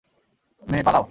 মে, 0.61 0.79
পালাও। 0.83 0.99